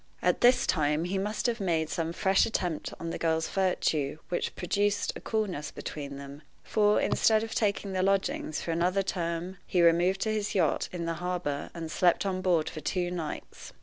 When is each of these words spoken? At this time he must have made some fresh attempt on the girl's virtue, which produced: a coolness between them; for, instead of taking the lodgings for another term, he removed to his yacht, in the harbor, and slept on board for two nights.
At 0.23 0.41
this 0.41 0.65
time 0.65 1.03
he 1.03 1.19
must 1.19 1.45
have 1.45 1.59
made 1.59 1.87
some 1.87 2.11
fresh 2.11 2.47
attempt 2.47 2.91
on 2.99 3.11
the 3.11 3.19
girl's 3.19 3.49
virtue, 3.49 4.17
which 4.29 4.55
produced: 4.55 5.13
a 5.15 5.21
coolness 5.21 5.69
between 5.69 6.17
them; 6.17 6.41
for, 6.63 6.99
instead 6.99 7.43
of 7.43 7.53
taking 7.53 7.93
the 7.93 8.01
lodgings 8.01 8.63
for 8.63 8.71
another 8.71 9.03
term, 9.03 9.59
he 9.67 9.83
removed 9.83 10.21
to 10.21 10.31
his 10.33 10.55
yacht, 10.55 10.89
in 10.91 11.05
the 11.05 11.13
harbor, 11.21 11.69
and 11.75 11.91
slept 11.91 12.25
on 12.25 12.41
board 12.41 12.67
for 12.67 12.81
two 12.81 13.11
nights. 13.11 13.73